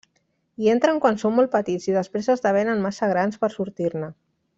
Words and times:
Hi 0.61 0.69
entren 0.75 1.01
quan 1.03 1.19
són 1.23 1.35
molt 1.39 1.51
petits 1.55 1.85
i 1.91 1.95
després 1.97 2.31
esdevenen 2.35 2.81
massa 2.87 3.11
grans 3.13 3.39
per 3.45 3.51
sortir-ne. 3.59 4.11